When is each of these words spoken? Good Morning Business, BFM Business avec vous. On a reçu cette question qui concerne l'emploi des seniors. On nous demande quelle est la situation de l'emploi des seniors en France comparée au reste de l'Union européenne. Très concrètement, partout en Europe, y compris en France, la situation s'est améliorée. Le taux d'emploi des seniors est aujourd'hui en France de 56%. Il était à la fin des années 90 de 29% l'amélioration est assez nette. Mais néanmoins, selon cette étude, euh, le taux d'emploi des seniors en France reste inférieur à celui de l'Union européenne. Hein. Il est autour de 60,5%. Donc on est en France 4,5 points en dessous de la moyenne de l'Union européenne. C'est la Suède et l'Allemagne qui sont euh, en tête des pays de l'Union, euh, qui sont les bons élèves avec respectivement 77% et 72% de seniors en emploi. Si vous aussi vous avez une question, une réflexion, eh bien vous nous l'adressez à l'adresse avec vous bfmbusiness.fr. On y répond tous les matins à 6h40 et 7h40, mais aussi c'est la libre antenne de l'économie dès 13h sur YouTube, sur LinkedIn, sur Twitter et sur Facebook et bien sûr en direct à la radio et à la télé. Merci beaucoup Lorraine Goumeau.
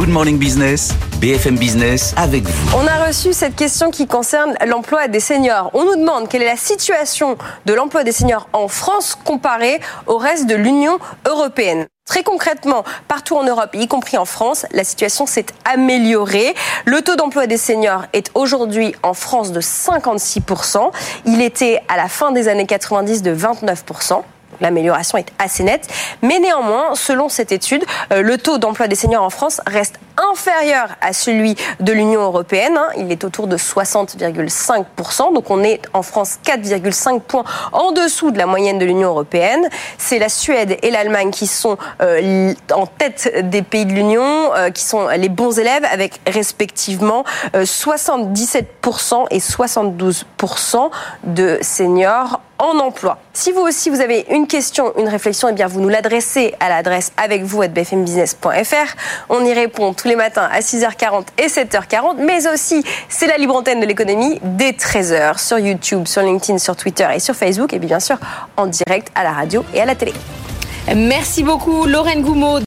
Good 0.00 0.08
Morning 0.08 0.38
Business, 0.38 0.94
BFM 1.20 1.58
Business 1.58 2.14
avec 2.16 2.44
vous. 2.44 2.74
On 2.74 2.86
a 2.86 3.06
reçu 3.06 3.34
cette 3.34 3.54
question 3.54 3.90
qui 3.90 4.06
concerne 4.06 4.54
l'emploi 4.66 5.08
des 5.08 5.20
seniors. 5.20 5.70
On 5.74 5.84
nous 5.84 5.96
demande 5.96 6.26
quelle 6.26 6.40
est 6.40 6.46
la 6.46 6.56
situation 6.56 7.36
de 7.66 7.74
l'emploi 7.74 8.02
des 8.02 8.10
seniors 8.10 8.48
en 8.54 8.66
France 8.66 9.14
comparée 9.26 9.78
au 10.06 10.16
reste 10.16 10.46
de 10.46 10.54
l'Union 10.54 10.98
européenne. 11.28 11.84
Très 12.06 12.22
concrètement, 12.22 12.82
partout 13.08 13.36
en 13.36 13.44
Europe, 13.44 13.74
y 13.74 13.88
compris 13.88 14.16
en 14.16 14.24
France, 14.24 14.64
la 14.72 14.84
situation 14.84 15.26
s'est 15.26 15.44
améliorée. 15.66 16.54
Le 16.86 17.02
taux 17.02 17.16
d'emploi 17.16 17.46
des 17.46 17.58
seniors 17.58 18.06
est 18.14 18.30
aujourd'hui 18.32 18.94
en 19.02 19.12
France 19.12 19.52
de 19.52 19.60
56%. 19.60 20.92
Il 21.26 21.42
était 21.42 21.82
à 21.88 21.98
la 21.98 22.08
fin 22.08 22.32
des 22.32 22.48
années 22.48 22.64
90 22.64 23.20
de 23.20 23.34
29% 23.34 24.22
l'amélioration 24.60 25.18
est 25.18 25.32
assez 25.38 25.62
nette. 25.62 25.88
Mais 26.22 26.38
néanmoins, 26.38 26.94
selon 26.94 27.28
cette 27.28 27.52
étude, 27.52 27.84
euh, 28.12 28.22
le 28.22 28.38
taux 28.38 28.58
d'emploi 28.58 28.88
des 28.88 28.94
seniors 28.94 29.24
en 29.24 29.30
France 29.30 29.60
reste 29.66 29.98
inférieur 30.32 30.88
à 31.00 31.12
celui 31.12 31.56
de 31.80 31.92
l'Union 31.92 32.22
européenne. 32.22 32.76
Hein. 32.76 32.88
Il 32.98 33.10
est 33.10 33.24
autour 33.24 33.46
de 33.46 33.56
60,5%. 33.56 35.32
Donc 35.32 35.50
on 35.50 35.62
est 35.62 35.80
en 35.92 36.02
France 36.02 36.38
4,5 36.44 37.20
points 37.20 37.44
en 37.72 37.92
dessous 37.92 38.30
de 38.30 38.38
la 38.38 38.46
moyenne 38.46 38.78
de 38.78 38.84
l'Union 38.84 39.08
européenne. 39.10 39.68
C'est 39.98 40.18
la 40.18 40.28
Suède 40.28 40.76
et 40.82 40.90
l'Allemagne 40.90 41.30
qui 41.30 41.46
sont 41.46 41.78
euh, 42.02 42.52
en 42.74 42.86
tête 42.86 43.48
des 43.48 43.62
pays 43.62 43.86
de 43.86 43.92
l'Union, 43.92 44.54
euh, 44.54 44.70
qui 44.70 44.84
sont 44.84 45.08
les 45.08 45.28
bons 45.28 45.58
élèves 45.58 45.84
avec 45.90 46.20
respectivement 46.26 47.24
77% 47.54 49.26
et 49.30 49.38
72% 49.38 50.90
de 51.24 51.58
seniors 51.62 52.40
en 52.60 52.78
emploi. 52.78 53.18
Si 53.32 53.50
vous 53.50 53.62
aussi 53.62 53.90
vous 53.90 54.00
avez 54.00 54.26
une 54.30 54.46
question, 54.46 54.92
une 54.98 55.08
réflexion, 55.08 55.48
eh 55.48 55.52
bien 55.52 55.66
vous 55.66 55.80
nous 55.80 55.88
l'adressez 55.88 56.54
à 56.60 56.68
l'adresse 56.68 57.12
avec 57.16 57.42
vous 57.42 57.66
bfmbusiness.fr. 57.66 58.96
On 59.28 59.44
y 59.44 59.52
répond 59.52 59.92
tous 59.94 60.06
les 60.06 60.16
matins 60.16 60.48
à 60.52 60.60
6h40 60.60 61.24
et 61.38 61.46
7h40, 61.46 62.16
mais 62.18 62.46
aussi 62.48 62.84
c'est 63.08 63.26
la 63.26 63.38
libre 63.38 63.56
antenne 63.56 63.80
de 63.80 63.86
l'économie 63.86 64.38
dès 64.42 64.72
13h 64.72 65.38
sur 65.38 65.58
YouTube, 65.58 66.06
sur 66.06 66.22
LinkedIn, 66.22 66.58
sur 66.58 66.76
Twitter 66.76 67.08
et 67.14 67.18
sur 67.18 67.34
Facebook 67.34 67.72
et 67.72 67.78
bien 67.78 68.00
sûr 68.00 68.18
en 68.56 68.66
direct 68.66 69.08
à 69.14 69.24
la 69.24 69.32
radio 69.32 69.64
et 69.74 69.80
à 69.80 69.86
la 69.86 69.94
télé. 69.94 70.12
Merci 70.94 71.44
beaucoup 71.44 71.86
Lorraine 71.86 72.22
Goumeau. 72.22 72.58